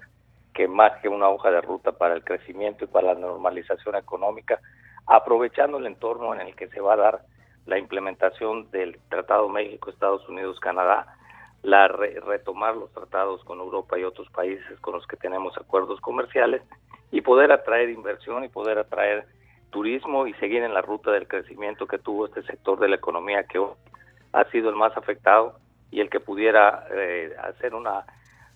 que 0.54 0.70
más 0.70 0.94
que 1.02 1.10
una 1.10 1.28
hoja 1.28 1.52
de 1.52 1.60
ruta 1.60 1.92
para 1.92 2.14
el 2.14 2.24
crecimiento 2.24 2.86
y 2.86 2.88
para 2.88 3.16
la 3.16 3.20
normalización 3.20 3.98
económica, 3.98 4.62
aprovechando 5.06 5.78
el 5.78 5.88
entorno 5.88 6.34
en 6.34 6.40
el 6.40 6.56
que 6.56 6.70
se 6.70 6.80
va 6.80 6.94
a 6.94 6.96
dar 6.96 7.22
la 7.66 7.78
implementación 7.78 8.72
del 8.72 8.98
Tratado 9.10 9.50
México-Estados 9.50 10.26
Unidos-Canadá, 10.30 11.18
la 11.64 11.88
retomar 11.88 12.76
los 12.76 12.92
tratados 12.92 13.44
con 13.44 13.60
Europa 13.60 13.98
y 13.98 14.04
otros 14.04 14.30
países 14.30 14.80
con 14.80 14.94
los 14.94 15.06
que 15.08 15.18
tenemos 15.18 15.58
acuerdos 15.58 16.00
comerciales 16.02 16.62
y 17.12 17.22
poder 17.22 17.52
atraer 17.52 17.90
inversión 17.90 18.44
y 18.44 18.50
poder 18.50 18.78
atraer 18.78 19.26
turismo 19.70 20.28
y 20.28 20.34
seguir 20.36 20.64
en 20.64 20.74
la 20.74 20.82
ruta 20.82 21.12
del 21.12 21.28
crecimiento 21.28 21.88
que 21.88 22.00
tuvo 22.00 22.28
este 22.28 22.44
sector 22.44 22.80
de 22.80 22.90
la 22.90 22.96
economía 22.96 23.44
que 23.44 23.62
ha 24.34 24.44
sido 24.52 24.70
el 24.70 24.76
más 24.76 24.96
afectado 24.96 25.60
y 25.92 26.00
el 26.00 26.10
que 26.10 26.20
pudiera 26.20 26.88
eh, 26.92 27.36
hacer 27.42 27.74
una 27.74 28.06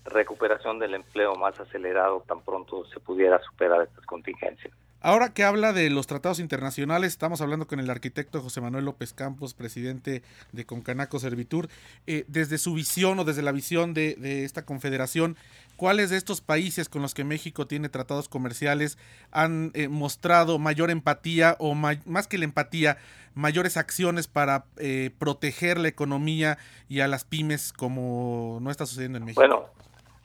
recuperación 0.04 0.78
del 0.78 0.94
empleo 0.94 1.34
más 1.36 1.58
acelerado 1.60 2.24
tan 2.26 2.40
pronto 2.40 2.84
se 2.86 3.00
pudiera 3.00 3.38
superar 3.40 3.82
estas 3.82 4.04
contingencias. 4.06 4.74
Ahora 5.04 5.34
que 5.34 5.42
habla 5.42 5.72
de 5.72 5.90
los 5.90 6.06
tratados 6.06 6.38
internacionales, 6.38 7.08
estamos 7.08 7.40
hablando 7.40 7.66
con 7.66 7.80
el 7.80 7.90
arquitecto 7.90 8.40
José 8.40 8.60
Manuel 8.60 8.84
López 8.84 9.12
Campos, 9.12 9.52
presidente 9.52 10.22
de 10.52 10.64
Concanaco 10.64 11.18
Servitur. 11.18 11.68
Eh, 12.06 12.24
desde 12.28 12.56
su 12.56 12.72
visión 12.74 13.18
o 13.18 13.24
desde 13.24 13.42
la 13.42 13.50
visión 13.50 13.94
de, 13.94 14.44
esta 14.44 14.64
confederación, 14.64 15.36
¿cuáles 15.74 16.10
de 16.10 16.18
estos 16.18 16.40
países 16.40 16.88
con 16.88 17.02
los 17.02 17.14
que 17.14 17.24
México 17.24 17.66
tiene 17.66 17.88
tratados 17.88 18.28
comerciales 18.28 18.96
han 19.32 19.72
eh, 19.74 19.88
mostrado 19.88 20.60
mayor 20.60 20.88
empatía 20.88 21.56
o 21.58 21.74
más 21.74 22.28
que 22.28 22.38
la 22.38 22.44
empatía, 22.44 22.96
mayores 23.34 23.76
acciones 23.76 24.28
para 24.28 24.66
eh, 24.76 25.10
proteger 25.18 25.78
la 25.78 25.88
economía 25.88 26.58
y 26.88 27.00
a 27.00 27.08
las 27.08 27.24
pymes 27.24 27.72
como 27.72 28.60
no 28.62 28.70
está 28.70 28.86
sucediendo 28.86 29.18
en 29.18 29.24
México? 29.24 29.40
Bueno, 29.40 29.66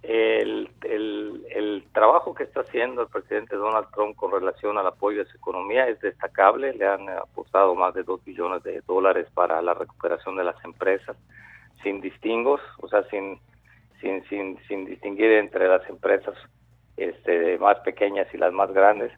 el, 0.03 0.36
trabajo 1.97 2.35
que 2.35 2.43
está 2.43 2.59
haciendo 2.61 3.01
el 3.01 3.07
presidente 3.07 3.55
Donald 3.55 3.87
Trump 3.91 4.15
con 4.15 4.31
relación 4.31 4.77
al 4.77 4.85
apoyo 4.85 5.23
a 5.23 5.25
su 5.25 5.35
economía 5.35 5.87
es 5.87 5.99
destacable. 5.99 6.71
Le 6.73 6.85
han 6.85 7.09
apostado 7.09 7.73
más 7.73 7.95
de 7.95 8.03
2 8.03 8.23
billones 8.23 8.61
de 8.61 8.81
dólares 8.81 9.25
para 9.33 9.63
la 9.63 9.73
recuperación 9.73 10.35
de 10.35 10.43
las 10.43 10.63
empresas, 10.63 11.17
sin 11.81 11.99
distingos, 11.99 12.61
o 12.81 12.87
sea, 12.87 13.01
sin, 13.09 13.39
sin, 13.99 14.23
sin, 14.29 14.59
sin 14.67 14.85
distinguir 14.85 15.31
entre 15.31 15.67
las 15.67 15.89
empresas 15.89 16.35
este, 16.97 17.57
más 17.57 17.79
pequeñas 17.79 18.27
y 18.31 18.37
las 18.37 18.53
más 18.53 18.71
grandes. 18.71 19.11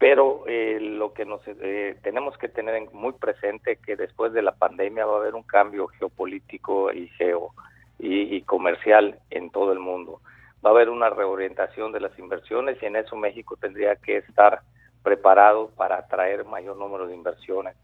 Pero 0.00 0.42
eh, 0.48 0.80
lo 0.80 1.12
que 1.12 1.24
nos 1.24 1.40
eh, 1.46 1.96
tenemos 2.02 2.36
que 2.36 2.48
tener 2.48 2.90
muy 2.92 3.12
presente 3.12 3.76
que 3.76 3.94
después 3.94 4.32
de 4.32 4.42
la 4.42 4.56
pandemia 4.56 5.06
va 5.06 5.14
a 5.14 5.20
haber 5.20 5.36
un 5.36 5.44
cambio 5.44 5.86
geopolítico 5.86 6.92
y 6.92 7.06
geo 7.10 7.52
y, 8.00 8.40
comercial 8.42 9.20
en 9.30 9.50
todo 9.50 9.72
el 9.72 9.78
mundo. 9.78 10.20
Va 10.64 10.70
a 10.70 10.72
haber 10.72 10.88
una 10.88 11.10
reorientación 11.10 11.92
de 11.92 12.00
las 12.00 12.18
inversiones 12.18 12.78
y 12.82 12.86
en 12.86 12.96
eso 12.96 13.16
México 13.16 13.56
tendría 13.56 13.96
que 13.96 14.18
estar 14.18 14.60
preparado 15.02 15.70
para 15.76 15.98
atraer 15.98 16.44
mayor 16.44 16.76
número 16.76 17.06
de 17.06 17.14
inversiones. 17.14 17.76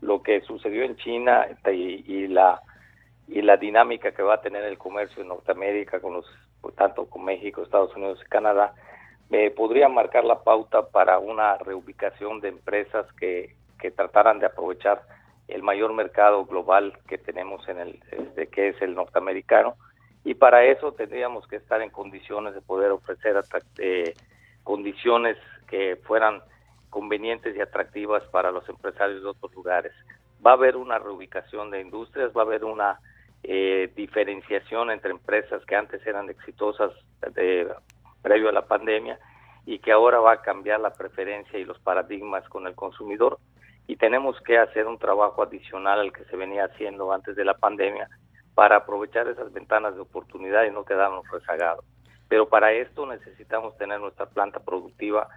Lo 0.00 0.22
que 0.22 0.40
sucedió 0.42 0.84
en 0.84 0.96
China 0.96 1.46
y, 1.72 2.28
la 2.28 2.62
y 3.28 3.42
la 3.42 3.56
dinámica 3.56 4.12
que 4.12 4.22
va 4.22 4.34
a 4.34 4.40
tener 4.40 4.64
el 4.64 4.78
comercio 4.78 5.22
en 5.22 5.28
Norteamérica 5.28 6.00
con 6.00 6.14
los 6.14 6.26
tanto 6.76 7.06
con 7.06 7.24
México, 7.24 7.62
Estados 7.62 7.94
Unidos 7.96 8.20
y 8.24 8.28
Canadá 8.28 8.74
me 9.30 9.50
podría 9.50 9.88
marcar 9.88 10.24
la 10.24 10.42
pauta 10.42 10.88
para 10.88 11.18
una 11.18 11.56
reubicación 11.58 12.40
de 12.40 12.48
empresas 12.48 13.06
que, 13.14 13.54
que 13.78 13.90
trataran 13.92 14.40
de 14.40 14.46
aprovechar 14.46 15.02
el 15.46 15.62
mayor 15.62 15.92
mercado 15.92 16.44
global 16.44 16.98
que 17.08 17.16
tenemos 17.16 17.66
en 17.68 17.78
el, 17.78 18.00
este, 18.10 18.48
que 18.48 18.68
es 18.68 18.82
el 18.82 18.94
norteamericano, 18.94 19.76
y 20.24 20.34
para 20.34 20.64
eso 20.64 20.92
tendríamos 20.92 21.46
que 21.46 21.56
estar 21.56 21.80
en 21.80 21.90
condiciones 21.90 22.54
de 22.54 22.60
poder 22.60 22.90
ofrecer 22.90 23.42
eh, 23.78 24.14
condiciones 24.64 25.36
que 25.68 25.96
fueran 26.04 26.42
convenientes 26.90 27.56
y 27.56 27.60
atractivas 27.60 28.22
para 28.24 28.50
los 28.50 28.68
empresarios 28.68 29.22
de 29.22 29.28
otros 29.28 29.54
lugares. 29.54 29.92
Va 30.44 30.52
a 30.52 30.54
haber 30.54 30.76
una 30.76 30.98
reubicación 30.98 31.70
de 31.70 31.80
industrias, 31.80 32.32
va 32.36 32.42
a 32.42 32.44
haber 32.44 32.64
una 32.64 32.98
eh, 33.42 33.90
diferenciación 33.96 34.90
entre 34.90 35.12
empresas 35.12 35.64
que 35.64 35.76
antes 35.76 36.04
eran 36.06 36.28
exitosas 36.28 36.92
de, 37.34 37.72
previo 38.22 38.50
a 38.50 38.52
la 38.52 38.66
pandemia 38.66 39.18
y 39.64 39.78
que 39.78 39.92
ahora 39.92 40.20
va 40.20 40.32
a 40.32 40.42
cambiar 40.42 40.80
la 40.80 40.92
preferencia 40.92 41.58
y 41.58 41.64
los 41.64 41.78
paradigmas 41.78 42.46
con 42.48 42.66
el 42.66 42.74
consumidor 42.74 43.38
y 43.86 43.96
tenemos 43.96 44.40
que 44.42 44.58
hacer 44.58 44.86
un 44.86 44.98
trabajo 44.98 45.42
adicional 45.42 46.00
al 46.00 46.12
que 46.12 46.24
se 46.24 46.36
venía 46.36 46.64
haciendo 46.64 47.12
antes 47.12 47.36
de 47.36 47.44
la 47.44 47.54
pandemia 47.54 48.08
para 48.54 48.76
aprovechar 48.76 49.28
esas 49.28 49.52
ventanas 49.52 49.94
de 49.94 50.00
oportunidad 50.00 50.64
y 50.64 50.70
no 50.70 50.84
quedarnos 50.84 51.28
rezagados. 51.30 51.84
Pero 52.28 52.48
para 52.48 52.72
esto 52.72 53.06
necesitamos 53.06 53.76
tener 53.76 54.00
nuestra 54.00 54.26
planta 54.26 54.60
productiva 54.60 55.28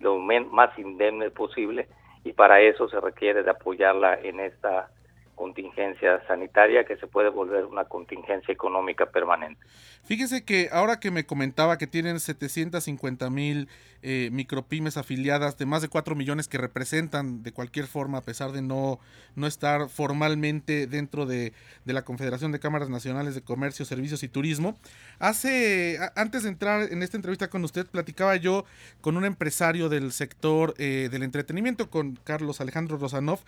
lo 0.00 0.18
más 0.18 0.78
indemne 0.78 1.30
posible 1.30 1.88
y 2.24 2.32
para 2.32 2.60
eso 2.60 2.88
se 2.88 3.00
requiere 3.00 3.42
de 3.42 3.50
apoyarla 3.50 4.18
en 4.20 4.40
esta 4.40 4.88
contingencia 5.34 6.22
sanitaria 6.26 6.84
que 6.84 6.96
se 6.96 7.06
puede 7.06 7.28
volver 7.28 7.64
una 7.64 7.84
contingencia 7.84 8.52
económica 8.52 9.06
permanente. 9.06 9.60
Fíjese 10.04 10.44
que 10.44 10.68
ahora 10.72 10.98
que 10.98 11.10
me 11.10 11.24
comentaba 11.24 11.78
que 11.78 11.86
tienen 11.86 12.20
750 12.20 13.30
mil 13.30 13.68
eh, 14.02 14.30
micropymes 14.32 14.96
afiliadas 14.96 15.56
de 15.58 15.64
más 15.64 15.80
de 15.80 15.88
4 15.88 16.16
millones 16.16 16.48
que 16.48 16.58
representan 16.58 17.44
de 17.44 17.52
cualquier 17.52 17.86
forma, 17.86 18.18
a 18.18 18.22
pesar 18.22 18.50
de 18.50 18.60
no, 18.60 18.98
no 19.36 19.46
estar 19.46 19.88
formalmente 19.88 20.88
dentro 20.88 21.24
de, 21.24 21.52
la 21.84 22.02
Confederación 22.02 22.50
de 22.50 22.58
Cámaras 22.58 22.88
Nacionales 22.88 23.34
de 23.34 23.42
Comercio, 23.42 23.84
Servicios 23.84 24.22
y 24.24 24.28
Turismo, 24.28 24.76
hace, 25.20 25.98
antes 26.16 26.42
de 26.42 26.48
entrar 26.48 26.90
en 26.90 27.02
esta 27.02 27.16
entrevista 27.16 27.48
con 27.48 27.62
usted, 27.62 27.86
platicaba 27.86 28.34
yo 28.36 28.64
con 29.00 29.16
un 29.16 29.24
empresario 29.24 29.88
del 29.88 30.10
sector 30.10 30.74
eh, 30.78 31.08
del 31.12 31.22
entretenimiento, 31.22 31.90
con 31.90 32.16
Carlos 32.24 32.60
Alejandro 32.60 32.96
Rosanov, 32.96 33.40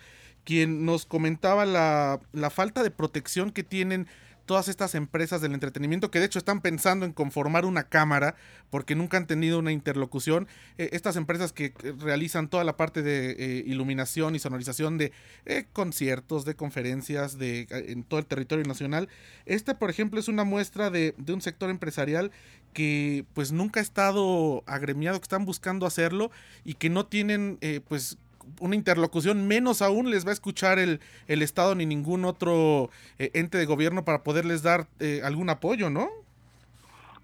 quien 0.45 0.85
nos 0.85 1.05
comentaba 1.05 1.65
la, 1.65 2.21
la 2.31 2.49
falta 2.49 2.83
de 2.83 2.91
protección 2.91 3.51
que 3.51 3.63
tienen 3.63 4.07
todas 4.45 4.67
estas 4.67 4.95
empresas 4.95 5.41
del 5.41 5.53
entretenimiento 5.53 6.11
que 6.11 6.19
de 6.19 6.25
hecho 6.25 6.39
están 6.39 6.61
pensando 6.61 7.05
en 7.05 7.13
conformar 7.13 7.65
una 7.65 7.83
cámara 7.83 8.35
porque 8.69 8.95
nunca 8.95 9.17
han 9.17 9.27
tenido 9.27 9.59
una 9.59 9.71
interlocución. 9.71 10.47
Eh, 10.77 10.89
estas 10.93 11.15
empresas 11.15 11.51
que 11.51 11.73
realizan 11.99 12.47
toda 12.47 12.63
la 12.63 12.77
parte 12.77 13.01
de 13.01 13.31
eh, 13.31 13.63
iluminación 13.65 14.35
y 14.35 14.39
sonorización 14.39 14.97
de 14.97 15.11
eh, 15.45 15.65
conciertos, 15.73 16.45
de 16.45 16.55
conferencias 16.55 17.37
de, 17.37 17.67
en 17.69 18.03
todo 18.03 18.19
el 18.19 18.25
territorio 18.25 18.65
nacional. 18.65 19.09
Este, 19.45 19.75
por 19.75 19.89
ejemplo, 19.89 20.19
es 20.19 20.27
una 20.27 20.43
muestra 20.43 20.89
de, 20.89 21.15
de 21.17 21.33
un 21.33 21.41
sector 21.41 21.69
empresarial 21.69 22.31
que 22.73 23.25
pues 23.33 23.51
nunca 23.51 23.79
ha 23.79 23.83
estado 23.83 24.63
agremiado, 24.67 25.19
que 25.19 25.23
están 25.23 25.45
buscando 25.45 25.85
hacerlo 25.85 26.29
y 26.65 26.73
que 26.73 26.89
no 26.89 27.05
tienen 27.05 27.57
pues 27.87 28.17
una 28.59 28.75
interlocución, 28.75 29.47
menos 29.47 29.81
aún 29.81 30.09
les 30.09 30.25
va 30.25 30.29
a 30.29 30.33
escuchar 30.33 30.79
el, 30.79 30.99
el 31.27 31.41
Estado 31.41 31.75
ni 31.75 31.85
ningún 31.85 32.25
otro 32.25 32.89
eh, 33.19 33.31
ente 33.33 33.57
de 33.57 33.65
gobierno 33.65 34.05
para 34.05 34.23
poderles 34.23 34.63
dar 34.63 34.85
eh, 34.99 35.21
algún 35.23 35.49
apoyo, 35.49 35.89
¿no? 35.89 36.09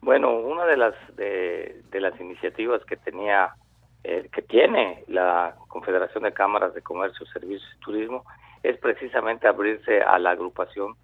Bueno, 0.02 0.36
una 0.40 0.66
de 0.66 0.78
las 0.78 0.96
de, 1.16 1.84
las 1.94 2.20
iniciativas 2.20 2.84
que 2.86 2.98
tenía 2.98 3.54
eh, 4.04 4.28
que 4.34 4.42
tiene 4.42 5.04
la 5.08 5.56
Confederación 5.68 6.24
de 6.24 6.34
Cámaras 6.34 6.74
de 6.74 6.82
Comercio, 6.82 7.26
Servicios 7.28 7.70
y 7.78 7.80
Turismo 7.80 8.24
es 8.64 8.78
precisamente 8.78 9.48
abrirse 9.48 10.02
a 10.02 10.18
la 10.18 10.32
agrupación 10.32 10.96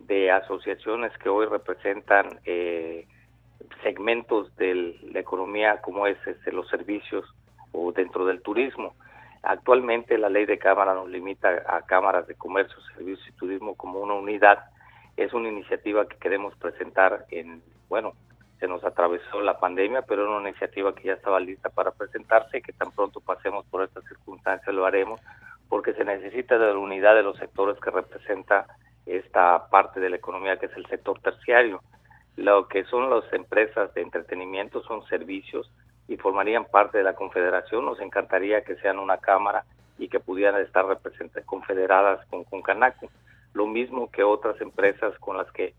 de 0.00 0.30
asociaciones 0.30 1.16
que 1.18 1.28
hoy 1.28 1.46
representan 1.46 2.40
segmentos 3.82 4.54
de 4.56 4.96
la 5.12 5.20
economía 5.20 5.80
como 5.80 6.06
es 6.06 6.18
este, 6.26 6.52
los 6.52 6.68
servicios 6.68 7.24
o 7.72 7.92
dentro 7.92 8.24
del 8.26 8.40
turismo. 8.42 8.94
Actualmente 9.46 10.16
la 10.16 10.30
ley 10.30 10.46
de 10.46 10.58
cámara 10.58 10.94
nos 10.94 11.08
limita 11.08 11.62
a 11.66 11.82
cámaras 11.82 12.26
de 12.26 12.34
comercio, 12.34 12.76
servicios 12.96 13.28
y 13.28 13.32
turismo 13.32 13.74
como 13.74 14.00
una 14.00 14.14
unidad. 14.14 14.64
Es 15.16 15.34
una 15.34 15.48
iniciativa 15.48 16.08
que 16.08 16.16
queremos 16.16 16.56
presentar 16.56 17.26
en, 17.30 17.62
bueno, 17.88 18.14
se 18.58 18.66
nos 18.66 18.82
atravesó 18.84 19.42
la 19.42 19.58
pandemia, 19.58 20.02
pero 20.02 20.22
era 20.22 20.38
una 20.38 20.48
iniciativa 20.48 20.94
que 20.94 21.08
ya 21.08 21.12
estaba 21.12 21.40
lista 21.40 21.68
para 21.68 21.90
presentarse, 21.90 22.62
que 22.62 22.72
tan 22.72 22.90
pronto 22.92 23.20
pasemos 23.20 23.66
por 23.66 23.84
estas 23.84 24.04
circunstancias 24.04 24.74
lo 24.74 24.86
haremos, 24.86 25.20
porque 25.68 25.92
se 25.92 26.04
necesita 26.04 26.56
de 26.56 26.72
la 26.72 26.78
unidad 26.78 27.14
de 27.14 27.22
los 27.22 27.36
sectores 27.36 27.78
que 27.80 27.90
representa 27.90 28.66
esta 29.04 29.68
parte 29.68 30.00
de 30.00 30.08
la 30.08 30.16
economía 30.16 30.56
que 30.56 30.66
es 30.66 30.76
el 30.76 30.86
sector 30.86 31.20
terciario. 31.20 31.82
Lo 32.36 32.66
que 32.68 32.84
son 32.84 33.10
las 33.10 33.30
empresas 33.32 33.92
de 33.92 34.00
entretenimiento 34.00 34.82
son 34.84 35.04
servicios, 35.06 35.70
y 36.08 36.16
formarían 36.16 36.66
parte 36.66 36.98
de 36.98 37.04
la 37.04 37.14
confederación. 37.14 37.84
Nos 37.84 38.00
encantaría 38.00 38.62
que 38.64 38.76
sean 38.76 38.98
una 38.98 39.18
cámara 39.18 39.64
y 39.98 40.08
que 40.08 40.20
pudieran 40.20 40.60
estar 40.60 40.86
confederadas 41.46 42.26
con, 42.26 42.44
con 42.44 42.62
Canaco. 42.62 43.08
Lo 43.52 43.66
mismo 43.66 44.10
que 44.10 44.24
otras 44.24 44.60
empresas 44.60 45.16
con 45.18 45.36
las 45.36 45.50
que, 45.52 45.74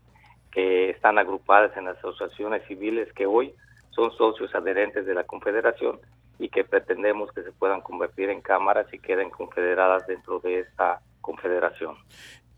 que 0.50 0.90
están 0.90 1.18
agrupadas 1.18 1.76
en 1.76 1.84
las 1.84 1.98
asociaciones 1.98 2.64
civiles 2.66 3.12
que 3.12 3.26
hoy 3.26 3.54
son 3.90 4.10
socios 4.12 4.54
adherentes 4.54 5.06
de 5.06 5.14
la 5.14 5.24
confederación 5.24 6.00
y 6.38 6.48
que 6.48 6.64
pretendemos 6.64 7.32
que 7.32 7.42
se 7.42 7.52
puedan 7.52 7.80
convertir 7.80 8.30
en 8.30 8.40
cámaras 8.40 8.86
y 8.92 8.98
queden 8.98 9.30
confederadas 9.30 10.06
dentro 10.06 10.38
de 10.40 10.60
esta 10.60 11.00
confederación. 11.20 11.96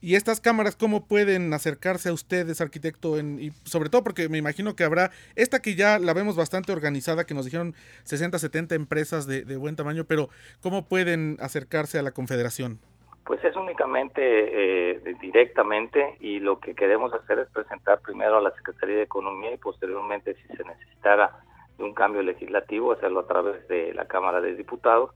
¿Y 0.00 0.14
estas 0.14 0.40
cámaras 0.40 0.76
cómo 0.76 1.06
pueden 1.06 1.52
acercarse 1.52 2.10
a 2.10 2.12
ustedes, 2.12 2.60
arquitecto? 2.60 3.18
En, 3.18 3.40
y 3.40 3.50
sobre 3.64 3.88
todo 3.88 4.04
porque 4.04 4.28
me 4.28 4.38
imagino 4.38 4.76
que 4.76 4.84
habrá 4.84 5.10
esta 5.34 5.60
que 5.60 5.74
ya 5.74 5.98
la 5.98 6.12
vemos 6.12 6.36
bastante 6.36 6.70
organizada, 6.70 7.24
que 7.24 7.34
nos 7.34 7.46
dijeron 7.46 7.74
60, 8.04 8.38
70 8.38 8.76
empresas 8.76 9.26
de, 9.26 9.56
buen 9.56 9.74
tamaño, 9.74 10.04
pero 10.04 10.28
¿cómo 10.62 10.86
pueden 10.86 11.36
acercarse 11.40 11.98
a 11.98 12.02
la 12.02 12.12
Confederación? 12.12 12.78
Pues 13.24 13.42
es 13.42 13.56
únicamente 13.56 14.20
eh, 14.22 15.16
directamente 15.20 16.16
y 16.20 16.38
lo 16.38 16.60
que 16.60 16.76
queremos 16.76 17.12
hacer 17.12 17.40
es 17.40 17.48
presentar 17.48 18.00
primero 18.00 18.38
a 18.38 18.40
la 18.40 18.52
Secretaría 18.52 18.96
de 18.96 19.02
Economía 19.02 19.52
y 19.52 19.58
posteriormente, 19.58 20.34
si 20.34 20.56
se 20.56 20.62
necesitara 20.62 21.40
de 21.76 21.82
un 21.82 21.92
cambio 21.92 22.22
legislativo, 22.22 22.92
hacerlo 22.92 23.20
a 23.20 23.26
través 23.26 23.66
de 23.66 23.92
la 23.94 24.06
Cámara 24.06 24.40
de 24.40 24.54
Diputados. 24.54 25.10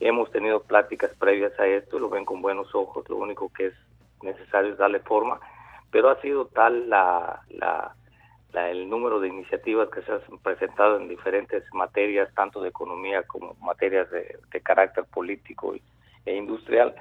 Hemos 0.00 0.30
tenido 0.32 0.60
pláticas 0.64 1.12
previas 1.20 1.58
a 1.60 1.68
esto, 1.68 2.00
lo 2.00 2.10
ven 2.10 2.24
con 2.24 2.42
buenos 2.42 2.74
ojos, 2.74 3.08
lo 3.08 3.16
único 3.16 3.50
que 3.52 3.66
es 3.66 3.74
necesario 4.24 4.76
darle 4.76 5.00
forma, 5.00 5.40
pero 5.90 6.10
ha 6.10 6.20
sido 6.20 6.46
tal 6.46 6.88
la, 6.88 7.40
la, 7.50 7.94
el 8.70 8.88
número 8.88 9.20
de 9.20 9.28
iniciativas 9.28 9.88
que 9.90 10.02
se 10.02 10.12
han 10.12 10.38
presentado 10.42 10.96
en 10.96 11.08
diferentes 11.08 11.62
materias, 11.72 12.28
tanto 12.34 12.60
de 12.60 12.68
economía 12.68 13.22
como 13.24 13.54
materias 13.60 14.08
de, 14.10 14.60
carácter 14.62 15.04
político 15.04 15.74
e 16.24 16.34
industrial, 16.34 16.94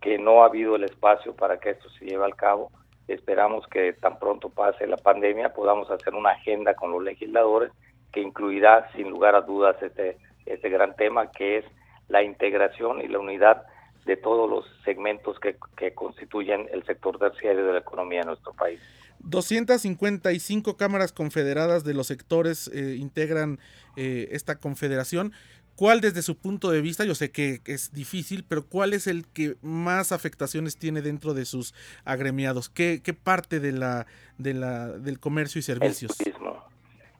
que 0.00 0.18
no 0.18 0.42
ha 0.42 0.46
habido 0.46 0.76
el 0.76 0.84
espacio 0.84 1.34
para 1.34 1.58
que 1.58 1.70
esto 1.70 1.88
se 1.90 2.06
lleve 2.06 2.24
al 2.24 2.36
cabo. 2.36 2.70
Esperamos 3.08 3.66
que 3.66 3.92
tan 3.92 4.18
pronto 4.18 4.48
pase 4.48 4.86
la 4.86 4.96
pandemia 4.96 5.52
podamos 5.52 5.90
hacer 5.90 6.14
una 6.14 6.30
agenda 6.30 6.74
con 6.74 6.92
los 6.92 7.02
legisladores 7.02 7.72
que 8.12 8.20
incluirá 8.20 8.90
sin 8.92 9.10
lugar 9.10 9.34
a 9.34 9.42
dudas 9.42 9.76
este, 9.82 10.16
este 10.46 10.68
gran 10.68 10.94
tema 10.96 11.30
que 11.30 11.58
es 11.58 11.64
la 12.08 12.22
integración 12.22 13.00
y 13.00 13.08
la 13.08 13.18
unidad 13.18 13.64
de 14.04 14.16
todos 14.16 14.48
los 14.48 14.64
segmentos 14.84 15.38
que, 15.40 15.56
constituyen 15.94 16.68
el 16.72 16.84
sector 16.84 17.18
terciario 17.18 17.66
de 17.66 17.72
la 17.72 17.78
economía 17.80 18.20
de 18.20 18.26
nuestro 18.26 18.52
país. 18.52 18.80
255 19.20 20.76
cámaras 20.76 21.12
confederadas 21.12 21.84
de 21.84 21.94
los 21.94 22.06
sectores 22.06 22.68
eh, 22.68 22.96
integran 22.98 23.58
eh, 23.96 24.28
esta 24.32 24.56
confederación. 24.56 25.32
¿Cuál 25.76 26.02
desde 26.02 26.20
su 26.20 26.36
punto 26.36 26.70
de 26.70 26.82
vista, 26.82 27.06
yo 27.06 27.14
sé 27.14 27.30
que 27.30 27.60
es 27.64 27.92
difícil, 27.94 28.44
pero 28.46 28.66
cuál 28.66 28.92
es 28.92 29.06
el 29.06 29.26
que 29.26 29.56
más 29.62 30.12
afectaciones 30.12 30.78
tiene 30.78 31.00
dentro 31.00 31.32
de 31.32 31.46
sus 31.46 31.74
agremiados? 32.04 32.68
¿Qué, 32.68 33.00
qué 33.02 33.14
parte 33.14 33.60
de 33.60 33.72
la, 33.72 34.06
de 34.36 34.52
la, 34.52 34.88
del 34.88 35.18
comercio 35.18 35.58
y 35.58 35.62
servicios? 35.62 36.12
El 36.20 36.32
turismo. 36.32 36.64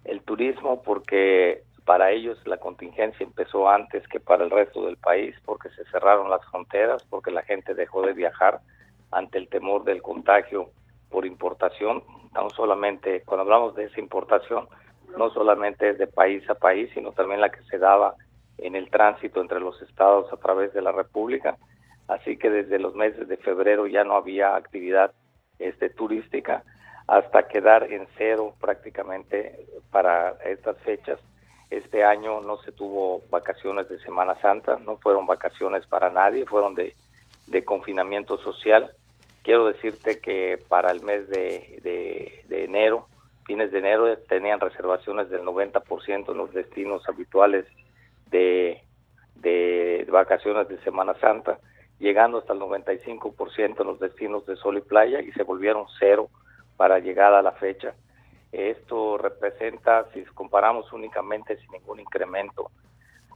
El 0.04 0.20
turismo 0.22 0.82
porque 0.82 1.62
para 1.90 2.12
ellos 2.12 2.38
la 2.46 2.58
contingencia 2.58 3.26
empezó 3.26 3.68
antes 3.68 4.06
que 4.06 4.20
para 4.20 4.44
el 4.44 4.50
resto 4.52 4.86
del 4.86 4.96
país 4.96 5.34
porque 5.44 5.70
se 5.70 5.82
cerraron 5.86 6.30
las 6.30 6.40
fronteras, 6.48 7.02
porque 7.10 7.32
la 7.32 7.42
gente 7.42 7.74
dejó 7.74 8.02
de 8.02 8.12
viajar 8.12 8.60
ante 9.10 9.38
el 9.38 9.48
temor 9.48 9.82
del 9.82 10.00
contagio 10.00 10.70
por 11.10 11.26
importación. 11.26 12.04
No 12.32 12.48
solamente, 12.50 13.22
cuando 13.22 13.42
hablamos 13.42 13.74
de 13.74 13.86
esa 13.86 13.98
importación, 13.98 14.68
no 15.18 15.30
solamente 15.30 15.90
es 15.90 15.98
de 15.98 16.06
país 16.06 16.48
a 16.48 16.54
país, 16.54 16.88
sino 16.94 17.10
también 17.10 17.40
la 17.40 17.50
que 17.50 17.64
se 17.64 17.78
daba 17.78 18.14
en 18.58 18.76
el 18.76 18.88
tránsito 18.88 19.40
entre 19.40 19.58
los 19.58 19.82
estados 19.82 20.32
a 20.32 20.36
través 20.36 20.72
de 20.72 20.82
la 20.82 20.92
República. 20.92 21.56
Así 22.06 22.36
que 22.36 22.50
desde 22.50 22.78
los 22.78 22.94
meses 22.94 23.26
de 23.26 23.36
febrero 23.36 23.88
ya 23.88 24.04
no 24.04 24.14
había 24.14 24.54
actividad 24.54 25.10
este, 25.58 25.90
turística 25.90 26.62
hasta 27.08 27.48
quedar 27.48 27.92
en 27.92 28.06
cero 28.16 28.54
prácticamente 28.60 29.66
para 29.90 30.36
estas 30.44 30.78
fechas 30.82 31.18
este 31.70 32.02
año 32.04 32.40
no 32.40 32.58
se 32.58 32.72
tuvo 32.72 33.22
vacaciones 33.30 33.88
de 33.88 34.00
Semana 34.00 34.34
Santa, 34.40 34.78
no 34.84 34.96
fueron 34.96 35.26
vacaciones 35.26 35.86
para 35.86 36.10
nadie, 36.10 36.44
fueron 36.44 36.74
de, 36.74 36.94
confinamiento 37.64 38.38
social. 38.38 38.92
Quiero 39.42 39.66
decirte 39.66 40.20
que 40.20 40.58
para 40.68 40.90
el 40.90 41.02
mes 41.02 41.28
de, 41.28 42.44
enero, 42.50 43.06
fines 43.44 43.70
de 43.70 43.78
enero, 43.78 44.16
tenían 44.28 44.60
reservaciones 44.60 45.30
del 45.30 45.42
90% 45.42 46.30
en 46.30 46.36
los 46.36 46.52
destinos 46.52 47.08
habituales 47.08 47.66
de, 48.30 48.82
de 49.36 50.06
vacaciones 50.10 50.68
de 50.68 50.78
Semana 50.82 51.14
Santa, 51.20 51.58
llegando 51.98 52.38
hasta 52.38 52.52
el 52.52 52.60
95% 52.60 53.80
en 53.80 53.86
los 53.86 54.00
destinos 54.00 54.44
de 54.46 54.56
sol 54.56 54.78
y 54.78 54.80
playa 54.80 55.20
y 55.20 55.30
se 55.32 55.44
volvieron 55.44 55.86
cero 55.98 56.30
para 56.76 56.98
llegada 56.98 57.38
a 57.38 57.42
la 57.42 57.52
fecha. 57.52 57.94
Esto 58.52 59.16
representa, 59.16 60.06
si 60.12 60.24
comparamos 60.24 60.92
únicamente 60.92 61.56
sin 61.58 61.70
ningún 61.70 62.00
incremento, 62.00 62.70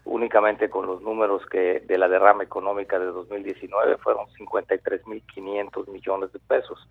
únicamente 0.05 0.69
con 0.69 0.87
los 0.87 1.03
números 1.03 1.47
que 1.47 1.81
de 1.81 1.99
la 1.99 2.09
derrama 2.09 2.43
económica 2.43 2.99
de 2.99 3.07
2019 3.07 3.97
fueron 3.99 4.27
53.500 4.39 5.89
millones 5.89 6.33
de 6.33 6.41
pesos. 6.41 6.89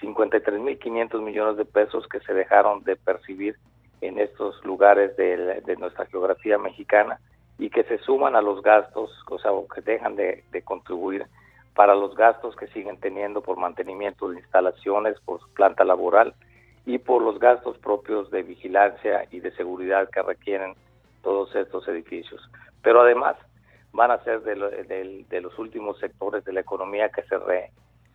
53.500 0.00 1.22
millones 1.22 1.56
de 1.56 1.64
pesos 1.64 2.06
que 2.08 2.20
se 2.20 2.34
dejaron 2.34 2.82
de 2.82 2.96
percibir 2.96 3.56
en 4.00 4.18
estos 4.18 4.62
lugares 4.64 5.16
de, 5.16 5.62
de, 5.62 5.76
nuestra 5.76 6.06
geografía 6.06 6.58
mexicana 6.58 7.20
y 7.58 7.70
que 7.70 7.84
se 7.84 7.98
suman 7.98 8.34
a 8.34 8.42
los 8.42 8.62
gastos, 8.62 9.10
o 9.30 9.38
sea, 9.38 9.52
que 9.72 9.80
dejan 9.80 10.16
de, 10.16 10.42
de 10.50 10.62
contribuir 10.62 11.26
para 11.74 11.94
los 11.94 12.14
gastos 12.16 12.56
que 12.56 12.66
siguen 12.68 12.98
teniendo 12.98 13.40
por 13.40 13.56
mantenimiento 13.56 14.28
de 14.28 14.40
instalaciones, 14.40 15.18
por 15.20 15.40
su 15.40 15.48
planta 15.54 15.84
laboral 15.84 16.34
y 16.86 16.98
por 16.98 17.22
los 17.22 17.38
gastos 17.38 17.78
propios 17.78 18.30
de 18.30 18.42
vigilancia 18.42 19.26
y 19.30 19.40
de 19.40 19.52
seguridad 19.52 20.10
que 20.10 20.22
requieren 20.22 20.74
todos 21.22 21.54
estos 21.54 21.88
edificios. 21.88 22.40
Pero 22.82 23.00
además 23.00 23.36
van 23.92 24.10
a 24.10 24.22
ser 24.24 24.42
de, 24.42 25.40
los 25.40 25.58
últimos 25.58 25.98
sectores 25.98 26.44
de 26.44 26.52
la 26.52 26.60
economía 26.60 27.10
que 27.10 27.22
se 27.22 27.36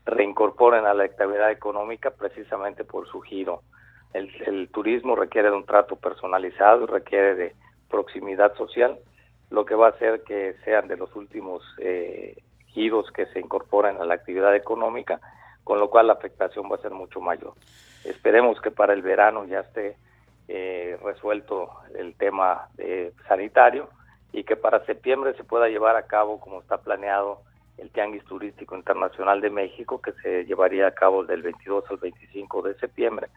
reincorporen 0.05 0.85
a 0.85 0.93
la 0.93 1.05
actividad 1.05 1.51
económica 1.51 2.11
precisamente 2.11 2.83
por 2.83 3.07
su 3.07 3.21
giro. 3.21 3.63
El, 4.13 4.69
turismo 4.69 5.15
requiere 5.15 5.49
de 5.49 5.55
un 5.55 5.65
trato 5.65 5.95
personalizado 5.95 6.85
requiere 6.85 7.35
de 7.35 7.55
proximidad 7.89 8.55
social, 8.55 8.99
lo 9.49 9.65
que 9.65 9.75
va 9.75 9.87
a 9.87 9.91
hacer 9.91 10.23
que 10.23 10.55
sean 10.65 10.87
de 10.87 10.97
los 10.97 11.15
últimos 11.15 11.63
eh, 11.79 12.35
giros 12.67 13.09
que 13.11 13.25
se 13.27 13.39
incorporen 13.39 13.97
a 13.97 14.05
la 14.05 14.15
actividad 14.15 14.55
económica, 14.55 15.19
con 15.63 15.79
lo 15.79 15.89
cual 15.89 16.07
la 16.07 16.13
afectación 16.13 16.69
va 16.71 16.75
a 16.75 16.81
ser 16.81 16.91
mucho 16.91 17.21
mayor. 17.21 17.53
Esperemos 18.03 18.59
que 18.61 18.71
para 18.71 18.93
el 18.93 19.01
verano 19.01 19.45
ya 19.45 19.59
esté 19.59 19.97
eh, 20.47 20.97
resuelto 21.03 21.69
el 21.95 22.15
tema 22.15 22.69
eh, 22.77 23.13
sanitario 23.27 23.89
y 24.31 24.43
que 24.43 24.55
para 24.55 24.85
septiembre 24.85 25.33
se 25.35 25.43
pueda 25.43 25.67
llevar 25.67 25.95
a 25.95 26.07
cabo 26.07 26.39
como 26.39 26.61
está 26.61 26.77
planeado 26.77 27.41
el 27.77 27.89
Tianguis 27.91 28.25
Turístico 28.25 28.75
Internacional 28.75 29.41
de 29.41 29.49
México 29.49 30.01
que 30.01 30.11
se 30.13 30.45
llevaría 30.45 30.87
a 30.87 30.91
cabo 30.91 31.23
del 31.23 31.41
22 31.41 31.85
al 31.89 31.97
25 31.97 32.61
de 32.63 32.75
septiembre 32.75 33.27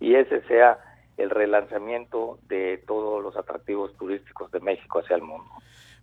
y 0.00 0.14
ese 0.14 0.42
sea 0.42 0.78
el 1.16 1.30
relanzamiento 1.30 2.38
de 2.48 2.82
todos 2.86 3.22
los 3.22 3.36
atractivos 3.36 3.96
turísticos 3.96 4.50
de 4.52 4.60
México 4.60 5.00
hacia 5.00 5.16
el 5.16 5.22
mundo. 5.22 5.50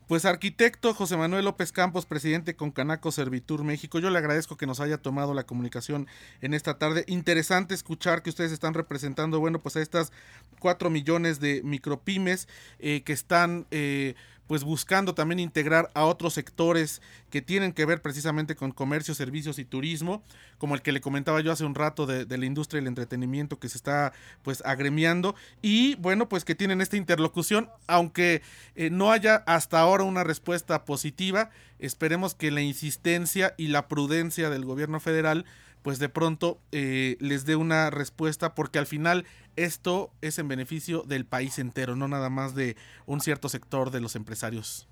Pues 0.07 0.25
arquitecto 0.25 0.93
José 0.93 1.17
Manuel 1.17 1.45
López 1.45 1.71
Campos, 1.71 2.05
presidente 2.05 2.55
con 2.55 2.69
Canaco 2.69 3.11
Servitur 3.11 3.63
México, 3.63 3.97
yo 3.97 4.11
le 4.11 4.19
agradezco 4.19 4.55
que 4.55 4.67
nos 4.67 4.79
haya 4.79 4.99
tomado 4.99 5.33
la 5.33 5.47
comunicación 5.47 6.07
en 6.41 6.53
esta 6.53 6.77
tarde. 6.77 7.05
Interesante 7.07 7.73
escuchar 7.73 8.21
que 8.21 8.29
ustedes 8.29 8.51
están 8.51 8.75
representando, 8.75 9.39
bueno, 9.39 9.63
pues 9.63 9.77
a 9.77 9.81
estas 9.81 10.11
cuatro 10.59 10.91
millones 10.91 11.39
de 11.39 11.61
micropymes 11.63 12.47
eh, 12.79 13.01
que 13.03 13.13
están... 13.13 13.65
Eh, 13.71 14.13
pues 14.47 14.63
buscando 14.63 15.15
también 15.15 15.39
integrar 15.39 15.89
a 15.93 16.05
otros 16.05 16.33
sectores 16.33 17.01
que 17.29 17.41
tienen 17.41 17.73
que 17.73 17.85
ver 17.85 18.01
precisamente 18.01 18.55
con 18.55 18.71
comercio, 18.71 19.15
servicios 19.15 19.59
y 19.59 19.65
turismo, 19.65 20.23
como 20.57 20.75
el 20.75 20.81
que 20.81 20.91
le 20.91 21.01
comentaba 21.01 21.41
yo 21.41 21.51
hace 21.51 21.65
un 21.65 21.75
rato 21.75 22.05
de, 22.05 22.25
la 22.37 22.45
industria 22.45 22.79
del 22.79 22.87
entretenimiento 22.87 23.59
que 23.59 23.69
se 23.69 23.77
está 23.77 24.13
pues 24.43 24.61
agremiando. 24.65 25.35
Y 25.61 25.95
bueno 25.95 26.29
pues 26.29 26.45
que 26.45 26.55
tienen 26.55 26.81
esta 26.81 26.97
interlocución, 26.97 27.69
aunque 27.87 28.41
eh, 28.75 28.89
no 28.89 29.11
haya 29.11 29.37
hasta 29.47 29.79
ahora 29.79 30.03
una 30.03 30.23
respuesta 30.23 30.85
positiva, 30.85 31.49
esperemos 31.79 32.35
que 32.35 32.51
la 32.51 32.61
insistencia 32.61 33.53
y 33.57 33.67
la 33.67 33.87
prudencia 33.87 34.49
del 34.49 34.65
gobierno 34.65 34.99
federal 34.99 35.45
pues 35.85 35.99
de 35.99 36.09
pronto 36.09 36.57
eh, 36.71 37.15
les 37.19 37.45
dé 37.45 37.55
una 37.55 37.91
respuesta 37.91 38.55
porque 38.55 38.79
al 38.79 38.87
final 38.87 39.23
esto 39.55 40.09
es 40.23 40.39
en 40.39 40.47
beneficio 40.47 41.03
del 41.03 41.27
país 41.27 41.59
entero, 41.59 41.95
no 41.95 42.07
nada 42.07 42.31
más 42.31 42.55
de 42.55 42.75
un 43.05 43.21
cierto 43.21 43.49
sector 43.49 43.91
de 43.91 44.01
los 44.01 44.15
empresarios. 44.15 44.89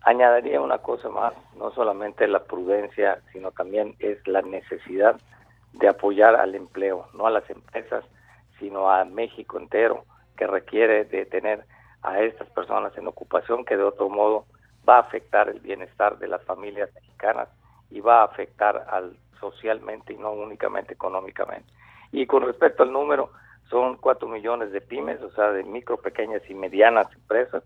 Añadiría 0.00 0.60
una 0.60 0.78
cosa 0.78 1.08
más, 1.10 1.32
no 1.56 1.70
solamente 1.70 2.26
la 2.26 2.42
prudencia, 2.42 3.20
sino 3.32 3.52
también 3.52 3.94
es 4.00 4.18
la 4.26 4.42
necesidad 4.42 5.14
de 5.74 5.88
apoyar 5.88 6.34
al 6.34 6.56
empleo, 6.56 7.06
no 7.14 7.28
a 7.28 7.30
las 7.30 7.48
empresas, 7.48 8.04
sino 8.58 8.90
a 8.90 9.04
México 9.04 9.60
entero, 9.60 10.04
que 10.36 10.48
requiere 10.48 11.04
de 11.04 11.24
tener 11.24 11.64
a 12.02 12.20
estas 12.20 12.48
personas 12.48 12.98
en 12.98 13.06
ocupación, 13.06 13.64
que 13.64 13.76
de 13.76 13.84
otro 13.84 14.08
modo 14.08 14.46
va 14.88 14.96
a 14.96 15.02
afectar 15.02 15.48
el 15.48 15.60
bienestar 15.60 16.18
de 16.18 16.26
las 16.26 16.42
familias 16.42 16.92
mexicanas 16.96 17.48
y 17.90 18.00
va 18.00 18.22
a 18.22 18.24
afectar 18.24 18.88
al 18.90 19.16
socialmente 19.42 20.12
y 20.12 20.16
no 20.16 20.32
únicamente 20.32 20.94
económicamente. 20.94 21.70
Y 22.12 22.26
con 22.26 22.42
respecto 22.42 22.84
al 22.84 22.92
número, 22.92 23.30
son 23.68 23.96
cuatro 23.96 24.28
millones 24.28 24.70
de 24.70 24.80
pymes, 24.80 25.20
o 25.22 25.30
sea, 25.32 25.50
de 25.50 25.64
micro, 25.64 25.96
pequeñas 25.96 26.42
y 26.48 26.54
medianas 26.54 27.12
empresas, 27.14 27.64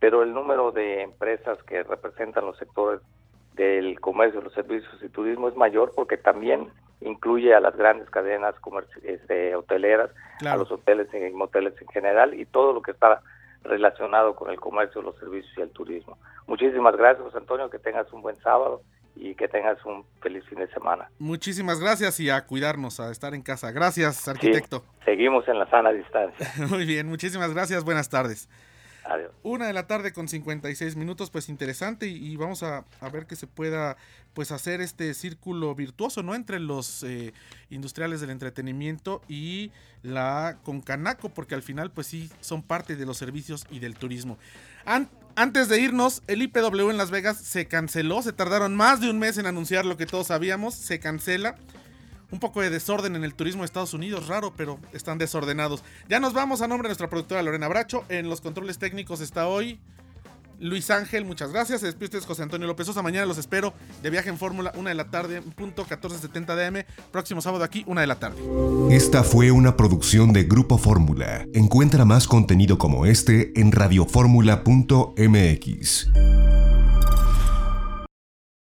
pero 0.00 0.22
el 0.22 0.32
número 0.32 0.72
de 0.72 1.02
empresas 1.02 1.62
que 1.64 1.82
representan 1.82 2.46
los 2.46 2.56
sectores 2.56 3.00
del 3.54 4.00
comercio, 4.00 4.40
los 4.40 4.52
servicios 4.54 5.02
y 5.02 5.08
turismo 5.08 5.48
es 5.48 5.56
mayor 5.56 5.92
porque 5.94 6.16
también 6.16 6.68
incluye 7.00 7.54
a 7.54 7.60
las 7.60 7.76
grandes 7.76 8.08
cadenas 8.08 8.54
este, 9.02 9.54
hoteleras, 9.54 10.10
a 10.46 10.56
los 10.56 10.70
hoteles 10.70 11.08
y 11.12 11.34
moteles 11.34 11.74
en 11.80 11.88
general 11.88 12.34
y 12.34 12.46
todo 12.46 12.72
lo 12.72 12.82
que 12.82 12.92
está 12.92 13.20
relacionado 13.64 14.34
con 14.36 14.50
el 14.50 14.60
comercio, 14.60 15.02
los 15.02 15.16
servicios 15.16 15.52
y 15.58 15.60
el 15.62 15.70
turismo. 15.70 16.18
Muchísimas 16.46 16.96
gracias, 16.96 17.24
José 17.24 17.38
Antonio, 17.38 17.68
que 17.68 17.78
tengas 17.78 18.12
un 18.12 18.22
buen 18.22 18.38
sábado 18.40 18.82
y 19.18 19.34
que 19.34 19.48
tengas 19.48 19.84
un 19.84 20.04
feliz 20.20 20.44
fin 20.48 20.58
de 20.58 20.68
semana. 20.68 21.10
Muchísimas 21.18 21.80
gracias 21.80 22.20
y 22.20 22.30
a 22.30 22.46
cuidarnos, 22.46 23.00
a 23.00 23.10
estar 23.10 23.34
en 23.34 23.42
casa. 23.42 23.72
Gracias, 23.72 24.28
arquitecto. 24.28 24.84
seguimos 25.04 25.46
en 25.48 25.58
la 25.58 25.68
sana 25.68 25.90
distancia. 25.90 26.46
Muy 26.70 26.84
bien, 26.84 27.06
muchísimas 27.06 27.52
gracias. 27.52 27.84
Buenas 27.84 28.08
tardes. 28.08 28.48
Una 29.42 29.66
de 29.66 29.72
la 29.72 29.86
tarde 29.86 30.12
con 30.12 30.28
56 30.28 30.96
minutos, 30.96 31.30
pues 31.30 31.48
interesante 31.48 32.06
y, 32.06 32.36
vamos 32.36 32.62
a, 32.62 32.84
ver 33.12 33.26
que 33.26 33.36
se 33.36 33.46
pueda 33.46 33.96
pues 34.34 34.52
hacer 34.52 34.80
este 34.80 35.14
círculo 35.14 35.74
virtuoso, 35.74 36.22
¿no? 36.22 36.34
Entre 36.34 36.60
los 36.60 37.02
eh, 37.02 37.32
industriales 37.70 38.20
del 38.20 38.30
entretenimiento 38.30 39.22
y 39.28 39.72
la 40.02 40.58
Concanaco, 40.62 41.30
porque 41.30 41.54
al 41.54 41.62
final 41.62 41.90
pues 41.90 42.06
sí 42.06 42.30
son 42.40 42.62
parte 42.62 42.96
de 42.96 43.06
los 43.06 43.16
servicios 43.16 43.66
y 43.70 43.80
del 43.80 43.96
turismo. 43.96 44.38
Antes 45.34 45.68
de 45.68 45.80
irnos, 45.80 46.22
el 46.26 46.42
IPW 46.42 46.90
en 46.90 46.96
Las 46.96 47.10
Vegas 47.10 47.36
se 47.36 47.66
canceló. 47.66 48.22
Se 48.22 48.32
tardaron 48.32 48.74
más 48.74 49.00
de 49.00 49.08
un 49.08 49.18
mes 49.18 49.38
en 49.38 49.46
anunciar 49.46 49.86
lo 49.86 49.96
que 49.96 50.06
todos 50.06 50.28
sabíamos. 50.28 50.74
Se 50.74 50.98
cancela. 50.98 51.54
Un 52.30 52.40
poco 52.40 52.60
de 52.60 52.70
desorden 52.70 53.16
en 53.16 53.24
el 53.24 53.34
turismo 53.34 53.62
de 53.62 53.66
Estados 53.66 53.94
Unidos, 53.94 54.28
raro, 54.28 54.52
pero 54.56 54.78
están 54.92 55.18
desordenados. 55.18 55.82
Ya 56.08 56.20
nos 56.20 56.34
vamos 56.34 56.60
a 56.60 56.68
nombre 56.68 56.86
de 56.86 56.90
nuestra 56.90 57.08
productora 57.08 57.42
Lorena 57.42 57.68
Bracho. 57.68 58.04
En 58.08 58.28
los 58.28 58.40
controles 58.40 58.78
técnicos 58.78 59.20
está 59.20 59.48
hoy 59.48 59.80
Luis 60.60 60.90
Ángel, 60.90 61.24
muchas 61.24 61.52
gracias. 61.52 61.80
Se 61.80 61.86
despide 61.86 62.20
José 62.20 62.42
Antonio 62.42 62.66
López 62.66 62.86
Sosa. 62.86 63.00
Mañana 63.02 63.24
los 63.26 63.38
espero 63.38 63.72
de 64.02 64.10
viaje 64.10 64.28
en 64.28 64.36
Fórmula, 64.38 64.72
una 64.76 64.90
de 64.90 64.96
la 64.96 65.10
tarde, 65.10 65.40
punto 65.42 65.82
1470 65.82 66.56
DM. 66.56 66.84
Próximo 67.12 67.40
sábado 67.40 67.62
aquí, 67.64 67.84
una 67.86 68.00
de 68.00 68.08
la 68.08 68.18
tarde. 68.18 68.42
Esta 68.90 69.22
fue 69.22 69.50
una 69.50 69.76
producción 69.76 70.32
de 70.32 70.44
Grupo 70.44 70.78
Fórmula. 70.78 71.44
Encuentra 71.54 72.04
más 72.04 72.26
contenido 72.26 72.78
como 72.78 73.06
este 73.06 73.52
en 73.60 73.72
radioformula.mx. 73.72 76.08